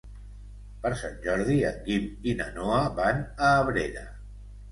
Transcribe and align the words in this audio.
Per 0.85 0.91
Sant 1.01 1.19
Jordi 1.25 1.57
en 1.71 1.77
Guim 1.89 2.07
i 2.33 2.35
na 2.41 2.49
Noa 2.57 2.79
van 3.01 3.23
a 3.49 3.51
Abrera. 3.61 4.07